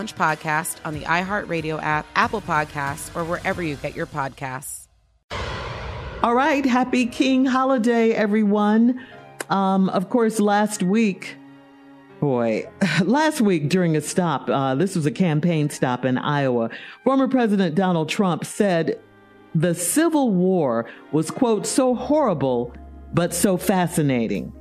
podcast 0.00 0.78
on 0.84 0.94
the 0.94 1.02
iHeartRadio 1.02 1.82
app, 1.82 2.06
Apple 2.14 2.40
Podcasts, 2.40 3.14
or 3.14 3.24
wherever 3.24 3.62
you 3.62 3.76
get 3.76 3.94
your 3.94 4.06
podcasts. 4.06 4.88
All 6.22 6.34
right. 6.34 6.64
Happy 6.64 7.06
King 7.06 7.44
Holiday, 7.44 8.12
everyone. 8.12 9.04
Um, 9.50 9.88
of 9.88 10.08
course, 10.08 10.40
last 10.40 10.82
week, 10.82 11.36
boy, 12.20 12.70
last 13.04 13.40
week 13.40 13.68
during 13.68 13.96
a 13.96 14.00
stop, 14.00 14.48
uh, 14.48 14.74
this 14.76 14.94
was 14.94 15.04
a 15.04 15.10
campaign 15.10 15.68
stop 15.68 16.04
in 16.04 16.18
Iowa, 16.18 16.70
former 17.04 17.28
President 17.28 17.74
Donald 17.74 18.08
Trump 18.08 18.44
said 18.44 19.00
the 19.54 19.74
Civil 19.74 20.30
War 20.30 20.88
was, 21.10 21.30
quote, 21.30 21.66
so 21.66 21.94
horrible, 21.94 22.72
but 23.12 23.34
so 23.34 23.56
fascinating. 23.56 24.52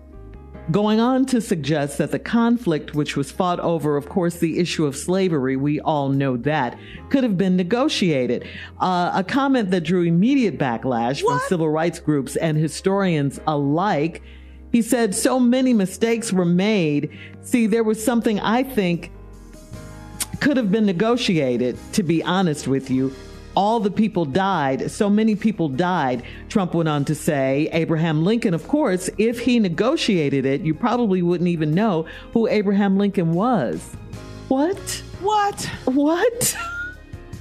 Going 0.72 1.02
on 1.02 1.26
to 1.28 1.42
suggest 1.42 1.98
that 1.98 2.12
the 2.12 2.20
conflict, 2.20 2.96
which 2.96 3.18
was 3.18 3.30
fought 3.30 3.59
over, 3.59 3.98
of 3.98 4.08
course, 4.08 4.38
the 4.38 4.58
issue 4.58 4.86
of 4.86 4.96
slavery, 4.96 5.58
we 5.58 5.82
all 5.82 6.08
know 6.08 6.38
that, 6.38 6.80
could 7.09 7.24
have 7.24 7.38
been 7.38 7.58
negotiated. 7.58 8.48
Uh, 8.80 9.12
a 9.14 9.24
comment 9.24 9.72
that 9.72 9.82
drew 9.82 10.04
immediate 10.04 10.58
backlash 10.58 11.24
what? 11.24 11.40
from 11.40 11.50
civil 11.50 11.70
rights 11.70 12.00
groups 12.00 12.38
and 12.38 12.58
historians 12.58 13.40
alike. 13.48 14.22
He 14.72 14.82
said 14.82 15.14
so 15.14 15.42
many 15.42 15.74
mistakes 15.74 16.32
were 16.32 16.46
made. 16.46 17.09
See, 17.42 17.68
there 17.68 17.84
was 17.84 18.02
something 18.02 18.40
I 18.40 18.64
think 18.64 19.12
could 20.40 20.56
have 20.56 20.72
been 20.72 20.86
negotiated, 20.86 21.78
to 21.94 22.03
be 22.03 22.24
honest 22.24 22.68
with 22.68 22.90
you. 22.90 23.14
All 23.56 23.80
the 23.80 23.92
people 23.92 24.26
died. 24.26 24.90
So 24.90 25.10
many 25.10 25.36
people 25.36 25.68
died. 25.68 26.24
Trump 26.48 26.74
went 26.74 26.88
on 26.88 27.04
to 27.06 27.16
say, 27.16 27.70
Abraham 27.74 28.24
Lincoln, 28.24 28.54
of 28.54 28.68
course, 28.68 29.10
if 29.18 29.40
he 29.40 29.60
negotiated 29.60 30.46
it, 30.46 30.62
you 30.62 30.74
probably 30.74 31.22
wouldn't 31.22 31.50
even 31.50 31.74
know 31.74 32.06
who 32.34 32.48
Abraham 32.48 32.98
Lincoln 32.98 33.34
was. 33.34 33.96
What? 34.48 34.78
What? 35.20 35.64
What? 35.86 36.58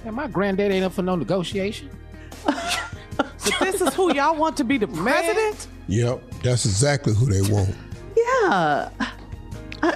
And 0.05 0.17
my 0.17 0.27
granddad 0.27 0.73
ain't 0.73 0.85
up 0.85 0.93
for 0.93 1.03
no 1.03 1.15
negotiation. 1.15 1.91
but 2.45 3.33
this 3.61 3.81
is 3.81 3.95
who 3.95 4.15
y'all 4.15 4.37
want 4.37 4.57
to 4.57 4.65
be 4.65 4.79
the 4.79 4.89
president? 4.89 5.69
Yep, 5.89 6.23
that's 6.43 6.65
exactly 6.65 7.15
who 7.15 7.27
they 7.27 7.43
want. 7.53 7.75
Yeah. 8.17 8.91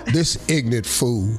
this 0.07 0.49
ignorant 0.49 0.87
fool. 0.87 1.39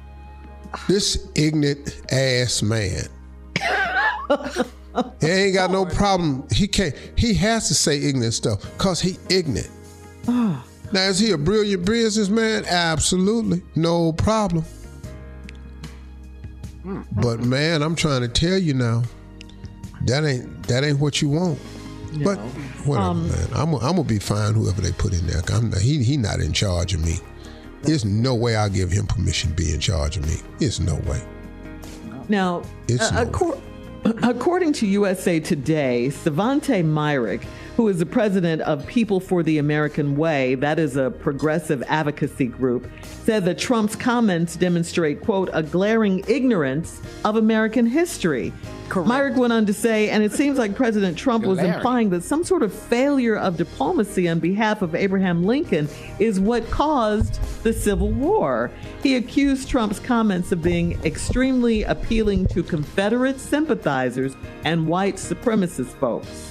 this 0.88 1.28
ignorant 1.34 2.00
ass 2.12 2.62
man. 2.62 3.08
He 5.20 5.26
ain't 5.26 5.54
got 5.54 5.70
no 5.70 5.86
problem. 5.86 6.46
He 6.52 6.68
can't. 6.68 6.94
He 7.16 7.34
has 7.34 7.68
to 7.68 7.74
say 7.74 7.98
ignorant 7.98 8.34
stuff 8.34 8.62
because 8.76 9.00
he 9.00 9.16
ignorant. 9.28 9.70
now 10.26 10.62
is 10.94 11.18
he 11.18 11.32
a 11.32 11.38
brilliant 11.38 11.84
businessman? 11.84 12.64
Absolutely, 12.66 13.62
no 13.74 14.12
problem. 14.12 14.64
But 17.12 17.40
man, 17.40 17.82
I'm 17.82 17.94
trying 17.94 18.22
to 18.22 18.28
tell 18.28 18.58
you 18.58 18.74
now, 18.74 19.02
that 20.06 20.24
ain't 20.24 20.66
that 20.68 20.84
ain't 20.84 20.98
what 20.98 21.22
you 21.22 21.28
want. 21.28 21.58
No. 22.12 22.24
But 22.24 22.38
whatever, 22.86 23.06
um, 23.06 23.28
man. 23.28 23.48
I'm, 23.54 23.74
I'm 23.74 23.96
gonna 23.96 24.04
be 24.04 24.18
fine 24.18 24.54
whoever 24.54 24.82
they 24.82 24.92
put 24.92 25.12
in 25.12 25.26
there. 25.26 25.40
I'm 25.52 25.70
not, 25.70 25.80
he 25.80 26.02
he 26.02 26.16
not 26.16 26.40
in 26.40 26.52
charge 26.52 26.92
of 26.94 27.04
me. 27.04 27.16
There's 27.82 28.04
no 28.04 28.34
way 28.34 28.54
I'll 28.54 28.68
give 28.68 28.90
him 28.90 29.06
permission 29.06 29.50
to 29.50 29.56
be 29.56 29.72
in 29.72 29.80
charge 29.80 30.16
of 30.16 30.26
me. 30.26 30.36
There's 30.58 30.78
no 30.78 30.96
way. 31.10 31.22
Now, 32.28 32.62
it's 32.86 33.10
uh, 33.10 33.24
no 33.24 33.60
according 34.04 34.72
to 34.74 34.86
USA 34.86 35.40
Today, 35.40 36.08
Svante 36.08 36.84
Myrick, 36.84 37.42
who 37.76 37.88
is 37.88 37.98
the 37.98 38.06
president 38.06 38.62
of 38.62 38.86
People 38.86 39.20
for 39.20 39.42
the 39.42 39.58
American 39.58 40.16
Way, 40.16 40.54
that 40.56 40.78
is 40.78 40.96
a 40.96 41.10
progressive 41.10 41.82
advocacy 41.88 42.46
group, 42.46 42.86
said 43.24 43.44
that 43.46 43.58
Trump's 43.58 43.96
comments 43.96 44.56
demonstrate, 44.56 45.22
quote, 45.22 45.48
a 45.52 45.62
glaring 45.62 46.22
ignorance 46.28 47.00
of 47.24 47.36
American 47.36 47.86
history. 47.86 48.52
Correct. 48.88 49.08
Myrick 49.08 49.36
went 49.36 49.54
on 49.54 49.64
to 49.64 49.72
say, 49.72 50.10
and 50.10 50.22
it 50.22 50.32
seems 50.32 50.58
like 50.58 50.74
President 50.74 51.16
Trump 51.16 51.46
was 51.46 51.58
implying 51.60 52.10
that 52.10 52.22
some 52.22 52.44
sort 52.44 52.62
of 52.62 52.74
failure 52.74 53.36
of 53.36 53.56
diplomacy 53.56 54.28
on 54.28 54.38
behalf 54.38 54.82
of 54.82 54.94
Abraham 54.94 55.44
Lincoln 55.44 55.88
is 56.18 56.38
what 56.38 56.68
caused 56.70 57.40
the 57.62 57.72
Civil 57.72 58.10
War. 58.10 58.70
He 59.02 59.16
accused 59.16 59.70
Trump's 59.70 59.98
comments 59.98 60.52
of 60.52 60.60
being 60.60 61.02
extremely 61.04 61.84
appealing 61.84 62.48
to 62.48 62.62
Confederate 62.62 63.40
sympathizers 63.40 64.36
and 64.64 64.86
white 64.86 65.16
supremacist 65.16 65.94
folks. 65.94 66.50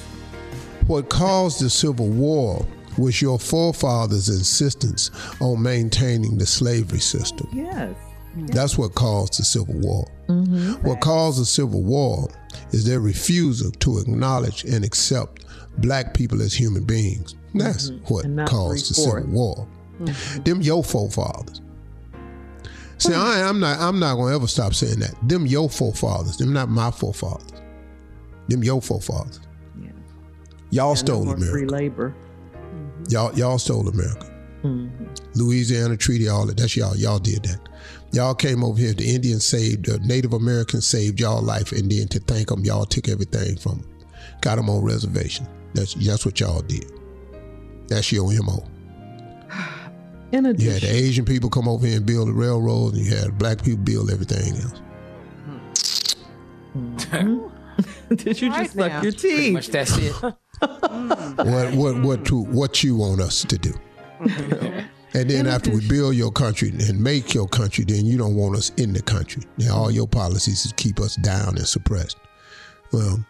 What 0.91 1.09
caused 1.09 1.61
the 1.61 1.69
Civil 1.69 2.09
War 2.09 2.65
was 2.97 3.21
your 3.21 3.39
forefathers' 3.39 4.27
insistence 4.27 5.09
on 5.39 5.63
maintaining 5.63 6.37
the 6.37 6.45
slavery 6.45 6.99
system. 6.99 7.47
Yes. 7.53 7.95
That's 8.35 8.77
what 8.77 8.93
caused 8.93 9.39
the 9.39 9.45
Civil 9.45 9.75
War. 9.75 10.05
Mm-hmm. 10.27 10.85
What 10.85 10.99
caused 10.99 11.39
the 11.39 11.45
Civil 11.45 11.81
War 11.81 12.27
is 12.71 12.85
their 12.85 12.99
refusal 12.99 13.71
to 13.71 13.99
acknowledge 13.99 14.65
and 14.65 14.83
accept 14.83 15.45
black 15.77 16.13
people 16.13 16.41
as 16.41 16.53
human 16.53 16.83
beings. 16.83 17.35
That's 17.55 17.91
mm-hmm. 17.91 18.13
what 18.13 18.49
caused 18.49 18.89
the 18.89 18.95
Civil 18.95 19.27
War. 19.27 19.65
Mm-hmm. 20.01 20.43
Them 20.43 20.61
your 20.61 20.83
forefathers. 20.83 21.61
See, 22.97 23.13
I, 23.13 23.39
am 23.47 23.61
not. 23.61 23.79
I'm 23.79 23.97
not 23.97 24.15
gonna 24.15 24.35
ever 24.35 24.47
stop 24.47 24.73
saying 24.73 24.99
that. 24.99 25.15
Them 25.29 25.45
your 25.45 25.69
forefathers. 25.69 26.35
Them 26.35 26.51
not 26.51 26.67
my 26.67 26.91
forefathers. 26.91 27.61
Them 28.49 28.61
your 28.61 28.81
forefathers. 28.81 29.39
Yeah. 30.71 30.81
Y'all 30.83 30.91
yeah, 30.91 30.95
stole 30.95 31.25
no 31.25 31.31
America. 31.31 31.51
Free 31.51 31.65
labor. 31.65 32.15
Mm-hmm. 32.53 33.03
Y'all 33.09 33.33
y'all 33.33 33.59
stole 33.59 33.87
America. 33.87 34.27
Mm-hmm. 34.63 35.05
Louisiana 35.35 35.97
Treaty, 35.97 36.27
all 36.27 36.45
that. 36.45 36.57
That's 36.57 36.75
y'all. 36.75 36.95
Y'all 36.95 37.19
did 37.19 37.43
that. 37.43 37.59
Y'all 38.11 38.35
came 38.35 38.63
over 38.63 38.77
here. 38.79 38.93
The 38.93 39.13
Indians 39.13 39.45
saved, 39.45 39.85
the 39.85 39.99
Native 39.99 40.33
Americans 40.33 40.85
saved 40.85 41.19
y'all 41.19 41.41
life, 41.41 41.71
and 41.71 41.91
then 41.91 42.07
to 42.09 42.19
thank 42.19 42.49
them, 42.49 42.63
y'all 42.63 42.85
took 42.85 43.07
everything 43.07 43.55
from 43.57 43.79
them. 43.79 43.89
Got 44.41 44.55
them 44.55 44.69
on 44.69 44.83
reservation. 44.83 45.47
That's 45.73 45.93
that's 45.93 46.25
what 46.25 46.39
y'all 46.39 46.61
did. 46.61 46.85
That's 47.87 48.11
your 48.11 48.31
mo. 48.43 48.63
In 50.31 50.45
You 50.45 50.51
addition, 50.51 50.71
had 50.71 50.81
the 50.81 50.89
Asian 50.89 51.25
people 51.25 51.49
come 51.49 51.67
over 51.67 51.85
here 51.85 51.97
and 51.97 52.05
build 52.05 52.29
the 52.29 52.33
railroads, 52.33 52.97
and 52.97 53.05
you 53.05 53.15
had 53.15 53.37
black 53.37 53.63
people 53.63 53.83
build 53.83 54.11
everything 54.11 54.55
else. 54.61 54.81
Mm-hmm. 56.77 57.47
did 58.09 58.41
you 58.41 58.49
just 58.49 58.57
Right 58.57 58.69
suck 58.69 58.91
now. 58.91 59.01
your 59.01 59.13
Pretty 59.13 59.51
much 59.51 59.67
that's 59.69 59.97
it. 59.97 60.15
What 60.61 61.73
what 61.73 62.01
what 62.01 62.25
to 62.25 62.43
what 62.43 62.83
you 62.83 62.95
want 62.95 63.19
us 63.19 63.43
to 63.45 63.57
do? 63.57 63.73
Mm-hmm. 64.19 64.87
And 65.13 65.29
then 65.29 65.47
after 65.47 65.71
we 65.71 65.85
build 65.87 66.15
your 66.15 66.31
country 66.31 66.69
and 66.69 67.01
make 67.01 67.33
your 67.33 67.47
country, 67.47 67.83
then 67.83 68.05
you 68.05 68.17
don't 68.17 68.35
want 68.35 68.55
us 68.55 68.69
in 68.77 68.93
the 68.93 69.01
country. 69.01 69.43
Now 69.57 69.75
all 69.75 69.91
your 69.91 70.07
policies 70.07 70.65
is 70.65 70.73
keep 70.73 70.99
us 70.99 71.15
down 71.17 71.57
and 71.57 71.67
suppressed. 71.67 72.17
Well, 72.93 73.25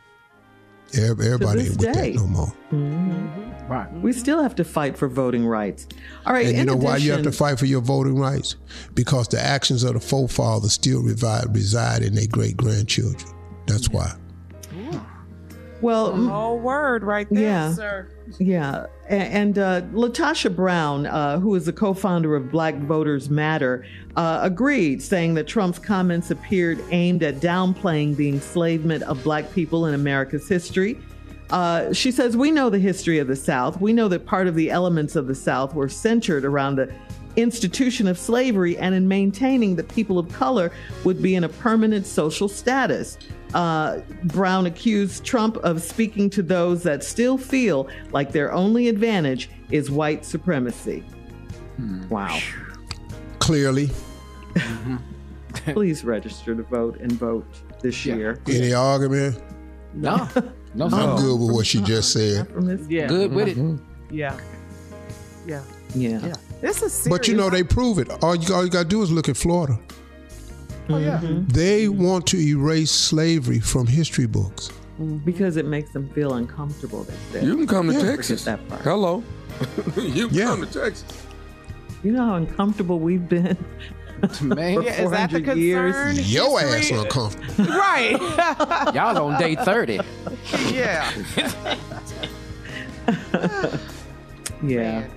everybody 0.93 1.61
ain't 1.61 1.69
with 1.77 1.93
day. 1.93 2.11
that 2.11 2.15
no 2.15 2.27
more. 2.27 2.53
Mm-hmm. 2.71 3.67
Right. 3.71 3.91
We 3.93 4.11
still 4.11 4.43
have 4.43 4.55
to 4.55 4.63
fight 4.65 4.97
for 4.97 5.07
voting 5.07 5.47
rights. 5.47 5.87
All 6.25 6.33
right. 6.33 6.45
And 6.45 6.55
you 6.55 6.61
in 6.61 6.67
know 6.67 6.75
why 6.75 6.97
you 6.97 7.13
have 7.13 7.23
to 7.23 7.31
fight 7.31 7.57
for 7.57 7.65
your 7.65 7.81
voting 7.81 8.17
rights? 8.17 8.57
Because 8.93 9.29
the 9.29 9.39
actions 9.39 9.83
of 9.83 9.93
the 9.93 10.01
forefathers 10.01 10.73
still 10.73 11.01
reside, 11.01 11.55
reside 11.55 12.03
in 12.03 12.15
their 12.15 12.27
great 12.27 12.57
grandchildren. 12.57 13.31
That's 13.67 13.89
why. 13.89 14.13
Well, 15.81 16.13
m- 16.13 16.29
Oh, 16.31 16.55
word 16.55 17.03
right 17.03 17.27
there, 17.31 17.41
Yeah. 17.41 17.73
sir. 17.73 18.07
Yeah, 18.37 18.85
and 19.09 19.57
uh, 19.57 19.81
LaTosha 19.93 20.55
Brown, 20.55 21.05
uh, 21.07 21.39
who 21.39 21.55
is 21.55 21.65
the 21.65 21.73
co-founder 21.73 22.35
of 22.35 22.51
Black 22.51 22.77
Voters 22.83 23.29
Matter, 23.29 23.83
uh, 24.15 24.39
agreed, 24.43 25.01
saying 25.01 25.33
that 25.33 25.47
Trump's 25.47 25.79
comments 25.79 26.29
appeared 26.31 26.81
aimed 26.91 27.23
at 27.23 27.37
downplaying 27.41 28.15
the 28.15 28.29
enslavement 28.29 29.03
of 29.03 29.21
Black 29.23 29.51
people 29.53 29.87
in 29.87 29.95
America's 29.95 30.47
history. 30.47 30.97
Uh, 31.49 31.91
she 31.91 32.11
says, 32.11 32.37
"We 32.37 32.51
know 32.51 32.69
the 32.69 32.79
history 32.79 33.17
of 33.19 33.27
the 33.27 33.35
South. 33.35 33.81
We 33.81 33.91
know 33.91 34.07
that 34.07 34.25
part 34.25 34.47
of 34.47 34.55
the 34.55 34.69
elements 34.71 35.15
of 35.17 35.27
the 35.27 35.35
South 35.35 35.73
were 35.75 35.89
centered 35.89 36.45
around 36.45 36.75
the 36.77 36.89
institution 37.35 38.07
of 38.07 38.17
slavery 38.17 38.77
and 38.77 38.93
in 38.93 39.07
maintaining 39.07 39.75
that 39.77 39.87
people 39.89 40.19
of 40.19 40.29
color 40.31 40.71
would 41.03 41.21
be 41.21 41.35
in 41.35 41.43
a 41.43 41.49
permanent 41.49 42.05
social 42.05 42.47
status. 42.47 43.17
Uh, 43.53 43.99
Brown 44.25 44.65
accused 44.65 45.23
Trump 45.25 45.57
of 45.57 45.81
speaking 45.81 46.29
to 46.31 46.41
those 46.41 46.83
that 46.83 47.03
still 47.03 47.37
feel 47.37 47.89
like 48.11 48.31
their 48.31 48.51
only 48.53 48.87
advantage 48.87 49.49
is 49.71 49.91
white 49.91 50.23
supremacy. 50.25 50.99
Hmm. 51.77 52.07
Wow. 52.09 52.39
Clearly, 53.39 53.87
mm-hmm. 54.53 54.97
Please 55.73 56.03
register 56.05 56.55
to 56.55 56.63
vote 56.63 56.99
and 57.01 57.11
vote 57.11 57.45
this 57.81 58.05
year. 58.05 58.39
any 58.47 58.73
argument? 58.73 59.41
No. 59.93 60.27
No, 60.73 60.85
I'm 60.85 61.17
sir. 61.17 61.23
good 61.25 61.37
with 61.41 61.51
what 61.53 61.65
she 61.67 61.81
just 61.81 62.13
said. 62.13 62.47
From 62.47 62.65
this- 62.65 62.87
Yeah. 62.87 63.07
Good 63.07 63.33
with 63.33 63.49
it. 63.49 63.57
Mm-hmm. 63.57 64.15
Yeah. 64.15 64.39
Yeah. 65.45 65.61
Yeah. 65.93 66.33
This 66.61 66.81
is 66.81 66.93
serious. 66.93 67.07
But 67.09 67.27
you 67.27 67.35
know 67.35 67.49
they 67.49 67.63
prove 67.63 67.99
it. 67.99 68.09
All 68.23 68.35
you, 68.35 68.55
all 68.55 68.63
you 68.63 68.69
got 68.69 68.83
to 68.83 68.87
do 68.87 69.01
is 69.01 69.11
look 69.11 69.27
at 69.27 69.35
Florida. 69.35 69.77
Oh, 70.93 70.97
yeah. 70.97 71.19
Mm-hmm. 71.19 71.47
They 71.49 71.87
want 71.87 72.25
to 72.27 72.37
erase 72.39 72.91
slavery 72.91 73.59
from 73.59 73.87
history 73.87 74.25
books. 74.27 74.69
Mm-hmm. 74.99 75.17
Because 75.17 75.57
it 75.57 75.65
makes 75.65 75.91
them 75.91 76.09
feel 76.09 76.33
uncomfortable. 76.35 77.03
They 77.03 77.13
said. 77.31 77.43
You 77.45 77.55
can 77.57 77.67
come 77.67 77.87
to 77.87 77.93
Yeah. 77.93 78.01
Texas. 78.15 78.43
That 78.45 78.67
part. 78.67 78.81
Hello. 78.81 79.23
you 79.97 80.27
can 80.27 80.37
Yeah. 80.37 80.45
come 80.47 80.65
to 80.65 80.71
Texas. 80.71 81.05
You 82.03 82.11
know 82.13 82.25
how 82.25 82.35
uncomfortable 82.35 82.99
we've 82.99 83.27
been 83.29 83.57
Man, 84.41 84.83
Yeah, 84.83 85.01
is 85.03 85.11
that 85.11 85.31
the 85.31 85.39
400 85.43 85.57
years. 85.57 85.95
concern? 85.95 86.25
Your 86.27 86.59
ass 86.59 86.73
History- 86.75 86.97
uncomfortable. 86.99 87.65
Right. 87.73 88.93
y'all 88.93 89.17
on 89.27 89.39
day 89.39 89.55
30. 89.55 89.99
yeah. 90.71 91.11
Yeah. 94.63 95.07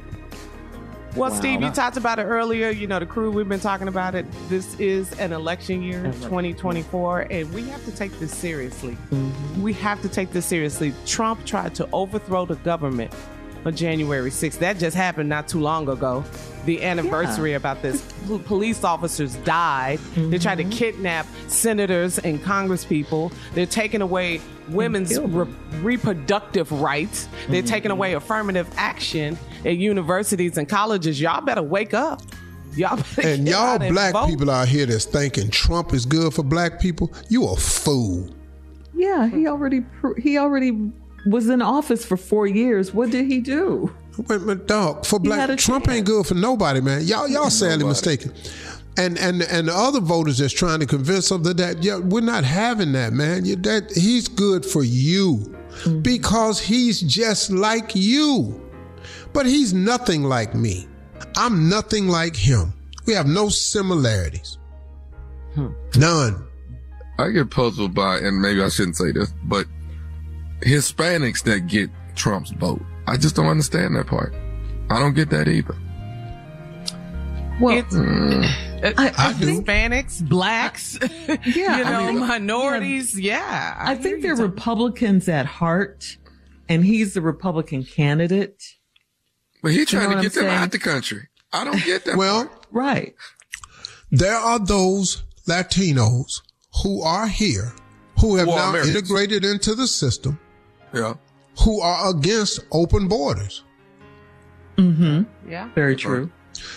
Well, 1.17 1.31
Wow. 1.31 1.37
Steve, 1.37 1.63
you 1.63 1.71
talked 1.71 1.97
about 1.97 2.19
it 2.19 2.25
earlier. 2.25 2.71
You 2.71 2.87
know, 2.89 2.99
the 2.99 3.07
crew, 3.07 3.31
we've 3.31 3.49
been 3.49 3.61
talking 3.61 3.87
about 3.89 4.15
it. 4.17 4.27
This 4.49 4.75
is 4.81 5.13
an 5.21 5.33
election 5.33 5.83
year, 5.83 6.03
2024, 6.23 7.29
and 7.31 7.53
we 7.55 7.63
have 7.69 7.85
to 7.85 7.93
take 7.93 8.19
this 8.19 8.35
seriously. 8.35 8.97
We 9.61 9.73
have 9.75 10.03
to 10.03 10.09
take 10.09 10.33
this 10.33 10.45
seriously. 10.47 10.93
Trump 11.07 11.45
tried 11.47 11.75
to 11.77 11.89
overthrow 11.93 12.47
the 12.47 12.57
government 12.57 13.13
on 13.65 13.77
January 13.77 14.31
6th. 14.31 14.59
That 14.59 14.79
just 14.79 14.97
happened 14.97 15.29
not 15.29 15.47
too 15.47 15.61
long 15.61 15.89
ago. 15.89 16.25
The 16.67 16.83
anniversary 16.83 17.53
about 17.53 17.81
this. 17.83 18.03
Police 18.47 18.83
officers 18.85 19.37
died. 19.37 20.01
They 20.17 20.39
tried 20.39 20.57
to 20.59 20.65
kidnap 20.65 21.27
senators 21.47 22.19
and 22.19 22.41
congresspeople. 22.43 23.33
They're 23.55 23.67
taking 23.67 24.03
away 24.03 24.41
women's 24.69 25.19
re- 25.21 25.47
reproductive 25.81 26.73
rights. 26.73 27.29
They're 27.49 27.63
taking 27.63 27.91
away 27.91 28.15
affirmative 28.15 28.69
action 28.77 29.39
at 29.65 29.77
universities 29.77 30.59
and 30.59 30.69
colleges. 30.69 31.21
Y'all 31.21 31.41
better 31.41 31.63
wake 31.63 31.95
up. 31.95 32.23
Y'all 32.77 32.97
better 32.97 33.29
And 33.29 33.49
y'all 33.49 33.61
out 33.61 33.83
and 33.83 33.95
black 33.95 34.13
vote. 34.13 34.29
people 34.29 34.51
out 34.51 34.69
here 34.69 34.87
that's 34.87 35.05
thinking 35.05 35.51
Trump 35.51 35.93
is 35.93 36.05
good 36.05 36.35
for 36.35 36.43
black 36.43 36.81
people, 36.81 37.13
you 37.29 37.47
a 37.47 37.57
fool. 37.57 38.35
Yeah, 38.95 39.29
he 39.29 39.47
already 39.47 39.85
he 40.19 40.39
already 40.39 40.93
was 41.27 41.49
in 41.49 41.63
office 41.63 42.05
for 42.05 42.17
four 42.17 42.47
years. 42.47 42.93
What 42.93 43.11
did 43.11 43.27
he 43.27 43.41
do? 43.41 43.95
Wait, 44.29 44.41
but 44.47 44.67
dog, 44.67 45.05
for 45.05 45.19
He 45.21 45.29
had 45.29 45.47
black 45.47 45.51
a 45.51 45.57
Trump 45.57 45.87
chance. 45.87 45.99
ain't 45.99 46.07
good 46.07 46.27
for 46.27 46.35
nobody, 46.35 46.81
man. 46.81 47.03
Y'all 47.05 47.29
y'all 47.29 47.51
sadly 47.51 47.85
mistaken. 47.85 48.33
And 48.97 49.19
and 49.19 49.43
and 49.43 49.69
the 49.69 49.75
other 49.75 50.01
voters 50.01 50.39
that's 50.39 50.53
trying 50.53 50.81
to 50.81 50.87
convince 50.87 51.29
them 51.29 51.43
that, 51.45 51.57
that 51.57 51.83
yeah, 51.83 51.99
we're 51.99 52.21
not 52.21 52.45
having 52.45 52.93
that, 52.93 53.13
man. 53.13 53.45
You, 53.45 53.57
that 53.57 53.93
he's 53.93 54.29
good 54.29 54.65
for 54.65 54.85
you 54.85 55.37
mm-hmm. 55.39 56.01
because 56.03 56.61
he's 56.61 57.01
just 57.01 57.51
like 57.51 57.93
you. 57.95 58.64
But 59.35 59.45
he's 59.47 59.75
nothing 59.75 60.23
like 60.23 60.55
me. 60.55 60.89
I'm 61.37 61.69
nothing 61.69 62.09
like 62.09 62.35
him. 62.37 62.73
We 63.07 63.13
have 63.13 63.27
no 63.27 63.49
similarities. 63.51 64.59
None. 65.97 66.47
I 67.19 67.31
get 67.31 67.51
puzzled 67.51 67.95
by, 67.95 68.19
and 68.19 68.41
maybe 68.41 68.63
I 68.63 68.69
shouldn't 68.69 68.97
say 68.97 69.13
this, 69.13 69.33
but 69.45 69.67
Hispanics 70.63 71.43
that 71.45 71.67
get 71.67 71.91
Trump's 72.17 72.51
vote. 72.53 72.83
I 73.07 73.17
just 73.17 73.37
don't 73.37 73.47
understand 73.47 73.95
that 73.97 74.07
part. 74.07 74.33
I 74.91 74.99
don't 74.99 75.15
get 75.15 75.31
that 75.31 75.47
either. 75.49 75.77
Well, 77.61 77.79
It's, 77.79 77.95
uh, 77.95 78.43
I 79.17 79.33
do. 79.39 79.61
Hispanics, 79.61 80.27
blacks, 80.29 80.99
Yeah, 81.29 81.37
you 81.45 81.67
I 81.85 81.93
know, 81.93 82.13
mean, 82.13 82.19
minorities. 82.27 83.19
Yeah, 83.19 83.77
I 83.79 83.95
think 83.95 84.23
they're. 84.23 84.35
Republicans 84.35 85.29
at 85.29 85.47
heart, 85.47 86.17
and 86.69 86.85
he's 86.85 87.15
the 87.15 87.21
Republican 87.21 87.85
candidate. 87.85 88.63
But 89.65 89.73
he 89.73 89.87
trying 89.87 90.11
know 90.11 90.17
to 90.17 90.23
get 90.23 90.37
I'm 90.37 90.45
them 90.45 90.51
saying? 90.51 90.63
out 90.63 90.71
the 90.73 90.79
country. 90.79 91.29
I 91.51 91.65
don't 91.65 91.83
get 91.83 92.05
that. 92.05 92.17
Well, 92.19 92.45
part. 92.47 92.67
Right. 92.71 93.15
there 94.11 94.37
are 94.37 94.59
those 94.59 95.25
Latinos 95.49 96.43
who 96.83 97.01
are 97.03 97.27
here 97.27 97.73
who 98.21 98.37
have 98.37 98.47
Who 98.47 98.55
now 98.55 98.69
Americans. 98.71 98.95
integrated 98.95 99.43
into 99.45 99.75
the 99.75 99.87
system 99.87 100.39
yeah. 100.93 101.15
who 101.61 101.81
are 101.81 102.11
against 102.11 102.61
open 102.73 103.09
borders. 103.09 103.65
Mm-hmm. 104.77 105.51
Yeah. 105.51 105.71
Very 105.75 105.97
true. 105.97 106.31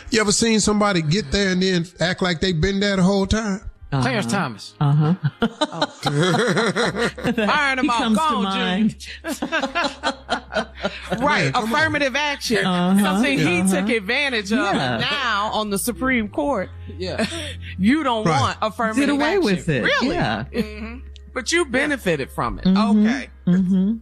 You 0.10 0.22
ever 0.22 0.32
seen 0.32 0.60
somebody 0.62 1.01
get 1.01 1.29
there 1.32 1.50
and 1.51 1.62
then 1.62 1.86
act 2.00 2.22
like 2.22 2.39
they've 2.39 2.60
been 2.60 2.79
there 2.79 2.96
the 2.96 3.03
whole 3.03 3.27
time? 3.27 3.67
Clarence 3.91 4.25
Thomas. 4.32 4.74
Uh 4.82 4.91
huh. 4.94 5.13
Firing 6.03 7.75
them 7.77 7.86
he 7.86 7.89
all. 7.89 7.98
comes 7.98 8.17
Go 8.17 8.29
to 8.29 8.36
on, 8.36 8.44
mind. 8.44 9.08
Right, 11.20 11.46
Yeah, 11.46 11.51
come 11.51 11.63
on. 11.63 11.72
affirmative 11.74 12.15
action. 12.15 12.65
Uh-huh, 12.65 13.01
Something 13.03 13.39
he 13.39 13.62
uh-huh. 13.62 13.79
took 13.82 13.89
advantage 13.89 14.51
of. 14.51 14.60
Yeah. 14.60 14.98
Now 15.00 15.51
on 15.53 15.70
the 15.70 15.77
Supreme 15.77 16.27
Court, 16.29 16.70
Yeah. 16.98 17.25
you 17.77 18.03
don't 18.03 18.25
Right. 18.25 18.39
want 18.39 18.58
affirmative 18.62 19.08
Did 19.08 19.10
away 19.15 19.27
action. 19.38 19.44
with 19.44 19.70
it. 19.70 19.84
Really? 19.84 20.15
Yeah. 20.15 20.44
hmm 20.46 20.98
But 21.34 21.51
you 21.51 21.65
benefited 21.65 22.29
from 22.32 22.60
it. 22.60 22.65
Mhm. 22.65 23.06
Okay. 23.08 23.29
Mm-hmm. 23.48 23.94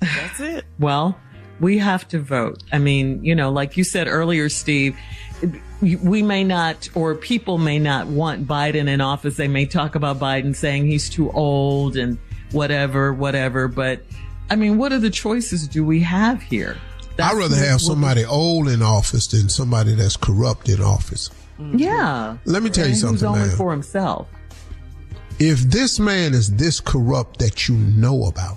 That's 0.00 0.40
it. 0.40 0.64
Well, 0.78 1.18
we 1.60 1.78
have 1.78 2.08
to 2.08 2.18
vote. 2.18 2.62
I 2.72 2.78
mean, 2.78 3.24
you 3.24 3.34
know, 3.34 3.50
like 3.50 3.76
you 3.76 3.84
said 3.84 4.08
earlier, 4.08 4.48
Steve, 4.48 4.96
we 5.82 6.22
may 6.22 6.44
not, 6.44 6.88
or 6.94 7.14
people 7.16 7.58
may 7.58 7.78
not 7.78 8.06
want 8.06 8.46
Biden 8.46 8.88
in 8.88 9.00
office. 9.00 9.36
They 9.36 9.48
may 9.48 9.66
talk 9.66 9.94
about 9.96 10.18
Biden 10.18 10.54
saying 10.54 10.86
he's 10.86 11.10
too 11.10 11.30
old 11.32 11.96
and 11.96 12.18
whatever, 12.52 13.12
whatever. 13.12 13.66
But 13.66 14.02
I 14.48 14.56
mean, 14.56 14.78
what 14.78 14.92
other 14.92 15.10
choices 15.10 15.66
do 15.66 15.84
we 15.84 16.00
have 16.00 16.40
here? 16.40 16.76
I'd 17.18 17.36
rather 17.36 17.56
have 17.56 17.80
somebody 17.80 18.24
old 18.24 18.68
in 18.68 18.80
office 18.80 19.26
than 19.26 19.48
somebody 19.48 19.94
that's 19.94 20.16
corrupt 20.16 20.68
in 20.68 20.80
office. 20.80 21.30
Mm-hmm. 21.58 21.78
Yeah. 21.78 22.36
Let 22.44 22.62
me 22.62 22.70
tell 22.70 22.86
you 22.86 22.92
And 22.92 23.00
who's 23.00 23.20
something, 23.20 23.28
only 23.28 23.48
man. 23.48 23.56
for 23.56 23.70
himself. 23.70 24.28
If 25.38 25.60
this 25.60 25.98
man 25.98 26.32
is 26.32 26.54
this 26.54 26.80
corrupt 26.80 27.38
that 27.40 27.68
you 27.68 27.74
know 27.74 28.24
about, 28.24 28.56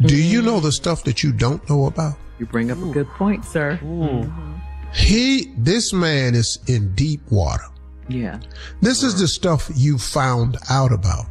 do 0.00 0.16
you 0.16 0.42
mm. 0.42 0.46
know 0.46 0.60
the 0.60 0.72
stuff 0.72 1.04
that 1.04 1.22
you 1.22 1.32
don't 1.32 1.66
know 1.70 1.86
about? 1.86 2.16
You 2.38 2.46
bring 2.46 2.70
up 2.70 2.78
a 2.78 2.86
good 2.86 3.08
point, 3.10 3.44
sir. 3.44 3.78
Mm-hmm. 3.82 4.54
He, 4.94 5.52
this 5.56 5.92
man 5.92 6.34
is 6.34 6.58
in 6.66 6.94
deep 6.94 7.20
water. 7.30 7.64
Yeah. 8.08 8.40
This 8.80 9.02
is 9.02 9.18
the 9.18 9.28
stuff 9.28 9.70
you 9.74 9.98
found 9.98 10.56
out 10.70 10.92
about. 10.92 11.26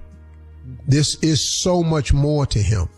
This 0.87 1.15
is 1.23 1.61
so 1.61 1.81
much 1.81 2.13
more 2.13 2.45
to 2.47 2.59
him. 2.59 2.89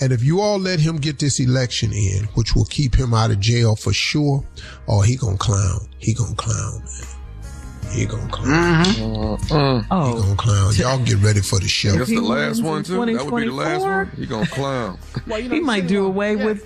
And 0.00 0.12
if 0.12 0.22
you 0.22 0.40
all 0.40 0.58
let 0.58 0.80
him 0.80 0.96
get 0.96 1.18
this 1.18 1.40
election 1.40 1.92
in, 1.92 2.24
which 2.34 2.54
will 2.54 2.64
keep 2.66 2.94
him 2.94 3.14
out 3.14 3.30
of 3.30 3.40
jail 3.40 3.76
for 3.76 3.92
sure, 3.92 4.44
oh, 4.88 5.00
he 5.02 5.16
gonna 5.16 5.36
clown. 5.36 5.88
He 5.98 6.14
gonna 6.14 6.34
clown, 6.34 6.82
man. 6.84 7.94
He 7.94 8.06
gonna 8.06 8.28
clown. 8.28 8.86
Uh-uh. 8.86 9.80
He 9.82 9.88
gonna 9.88 10.36
clown. 10.36 10.74
Y'all 10.74 10.98
get 11.04 11.18
ready 11.18 11.40
for 11.40 11.60
the 11.60 11.68
show. 11.68 11.92
That's 11.92 12.10
the 12.10 12.20
last 12.20 12.62
one 12.62 12.82
too. 12.82 13.04
That 13.06 13.24
would 13.26 13.42
be 13.42 13.48
the 13.48 13.54
last 13.54 13.82
one. 13.82 14.10
He 14.16 14.26
gonna 14.26 14.46
clown. 14.46 14.98
well 15.28 15.40
he 15.40 15.60
might 15.60 15.86
do 15.86 16.04
away 16.04 16.34
with 16.34 16.64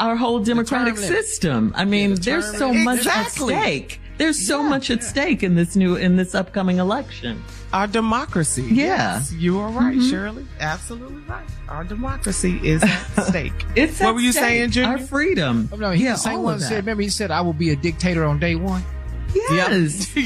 our 0.00 0.16
whole 0.16 0.40
democratic 0.40 0.96
system. 0.96 1.72
I 1.76 1.84
mean, 1.84 2.14
the 2.14 2.20
there's 2.20 2.56
so 2.58 2.68
limit. 2.68 2.84
much 2.84 2.98
Exactly. 3.00 3.54
at 3.54 3.60
stake. 3.62 4.00
There's 4.18 4.46
so 4.46 4.62
much 4.62 4.90
at 4.90 5.02
stake 5.02 5.42
in 5.42 5.54
this 5.54 5.76
new 5.76 5.94
in 5.96 6.16
this 6.16 6.34
upcoming 6.34 6.78
election. 6.78 7.42
Our 7.72 7.86
democracy. 7.86 8.62
Yeah. 8.62 9.18
Yes, 9.18 9.32
you 9.32 9.58
are 9.60 9.70
right, 9.70 9.96
Mhm. 9.96 10.10
Shirley. 10.10 10.46
Absolutely 10.58 11.22
right. 11.28 11.46
Our 11.68 11.84
democracy 11.84 12.60
is 12.62 12.82
at 12.82 13.06
stake. 13.28 13.52
It's 13.76 14.00
what 14.00 14.08
at 14.10 14.14
were 14.16 14.20
you 14.20 14.32
stake. 14.32 14.42
saying, 14.44 14.70
Junior? 14.72 14.90
Our 14.90 14.98
freedom. 14.98 15.68
Oh, 15.72 15.76
no, 15.76 15.90
he's 15.92 16.02
yeah, 16.02 16.12
the 16.12 16.18
same 16.18 16.34
all 16.38 16.42
one 16.44 16.54
of 16.54 16.60
that 16.60 16.66
said, 16.68 16.76
remember, 16.78 17.02
he 17.02 17.08
said, 17.08 17.30
I 17.30 17.40
will 17.42 17.52
be 17.54 17.70
a 17.70 17.76
dictator 17.76 18.24
on 18.24 18.38
day 18.40 18.56
one. 18.56 18.82
Yes, 19.32 20.14
yes. 20.16 20.24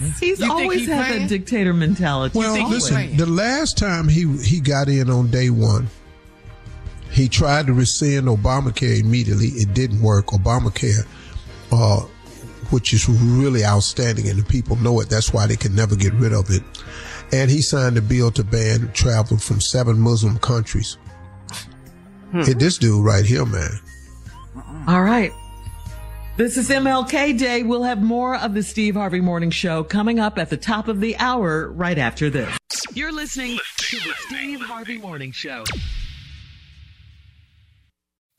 Yes. 0.00 0.18
He's 0.18 0.40
You 0.40 0.50
always 0.50 0.80
he 0.80 0.86
had 0.86 1.06
playing? 1.06 1.22
that 1.22 1.28
dictator 1.28 1.74
mentality. 1.74 2.38
Well, 2.38 2.68
listen, 2.70 3.16
the 3.18 3.26
last 3.26 3.76
time 3.76 4.08
he 4.08 4.26
he 4.38 4.58
got 4.60 4.88
in 4.88 5.10
on 5.10 5.30
day 5.30 5.50
one, 5.50 5.88
he 7.18 7.28
tried 7.28 7.66
to 7.66 7.72
rescind 7.72 8.26
Obamacare 8.26 9.00
immediately. 9.00 9.48
It 9.48 9.74
didn't 9.74 10.00
work. 10.00 10.26
Obamacare, 10.28 11.04
uh, 11.72 12.00
which 12.70 12.94
is 12.94 13.08
really 13.08 13.64
outstanding, 13.64 14.28
and 14.28 14.38
the 14.38 14.44
people 14.44 14.76
know 14.76 15.00
it. 15.00 15.10
That's 15.10 15.32
why 15.32 15.48
they 15.48 15.56
can 15.56 15.74
never 15.74 15.96
get 15.96 16.12
rid 16.14 16.32
of 16.32 16.48
it. 16.50 16.62
And 17.32 17.50
he 17.50 17.60
signed 17.60 17.98
a 17.98 18.00
bill 18.00 18.30
to 18.30 18.44
ban 18.44 18.92
travel 18.92 19.36
from 19.36 19.60
seven 19.60 19.98
Muslim 19.98 20.38
countries. 20.38 20.96
Hey, 22.30 22.52
this 22.52 22.78
dude 22.78 23.04
right 23.04 23.24
here, 23.24 23.44
man. 23.44 23.80
All 24.86 25.02
right. 25.02 25.32
This 26.36 26.56
is 26.56 26.70
MLK 26.70 27.36
Day. 27.36 27.64
We'll 27.64 27.82
have 27.82 28.00
more 28.00 28.36
of 28.36 28.54
the 28.54 28.62
Steve 28.62 28.94
Harvey 28.94 29.20
Morning 29.20 29.50
Show 29.50 29.82
coming 29.82 30.20
up 30.20 30.38
at 30.38 30.50
the 30.50 30.56
top 30.56 30.86
of 30.86 31.00
the 31.00 31.16
hour 31.16 31.68
right 31.72 31.98
after 31.98 32.30
this. 32.30 32.56
You're 32.94 33.12
listening 33.12 33.58
to 33.78 33.96
the 33.96 34.14
Steve 34.28 34.60
Harvey 34.60 34.98
Morning 34.98 35.32
Show. 35.32 35.64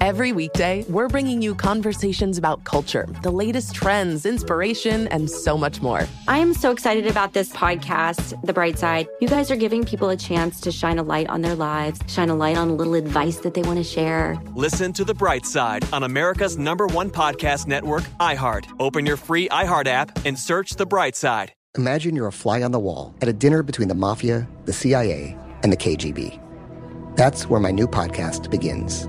Every 0.00 0.30
weekday, 0.30 0.84
we're 0.88 1.08
bringing 1.08 1.42
you 1.42 1.56
conversations 1.56 2.38
about 2.38 2.62
culture, 2.62 3.06
the 3.24 3.32
latest 3.32 3.74
trends, 3.74 4.24
inspiration, 4.24 5.08
and 5.08 5.28
so 5.28 5.58
much 5.58 5.82
more. 5.82 6.06
I 6.28 6.38
am 6.38 6.54
so 6.54 6.70
excited 6.70 7.08
about 7.08 7.32
this 7.32 7.50
podcast, 7.52 8.40
The 8.44 8.52
Bright 8.52 8.78
Side. 8.78 9.08
You 9.20 9.26
guys 9.26 9.50
are 9.50 9.56
giving 9.56 9.84
people 9.84 10.08
a 10.08 10.16
chance 10.16 10.60
to 10.60 10.70
shine 10.70 10.98
a 11.00 11.02
light 11.02 11.28
on 11.28 11.42
their 11.42 11.56
lives, 11.56 12.00
shine 12.06 12.28
a 12.28 12.36
light 12.36 12.56
on 12.56 12.68
a 12.68 12.74
little 12.74 12.94
advice 12.94 13.38
that 13.38 13.54
they 13.54 13.62
want 13.62 13.78
to 13.78 13.82
share. 13.82 14.40
Listen 14.54 14.92
to 14.92 15.04
The 15.04 15.14
Bright 15.14 15.44
Side 15.44 15.84
on 15.92 16.04
America's 16.04 16.56
number 16.56 16.86
one 16.86 17.10
podcast 17.10 17.66
network, 17.66 18.04
iHeart. 18.20 18.66
Open 18.78 19.04
your 19.04 19.16
free 19.16 19.48
iHeart 19.48 19.88
app 19.88 20.24
and 20.24 20.38
search 20.38 20.76
The 20.76 20.86
Bright 20.86 21.16
Side. 21.16 21.52
Imagine 21.76 22.14
you're 22.14 22.28
a 22.28 22.32
fly 22.32 22.62
on 22.62 22.70
the 22.70 22.78
wall 22.78 23.16
at 23.20 23.26
a 23.26 23.32
dinner 23.32 23.64
between 23.64 23.88
the 23.88 23.94
mafia, 23.96 24.46
the 24.64 24.72
CIA, 24.72 25.36
and 25.64 25.72
the 25.72 25.76
KGB. 25.76 26.40
That's 27.16 27.50
where 27.50 27.58
my 27.60 27.72
new 27.72 27.88
podcast 27.88 28.48
begins. 28.48 29.08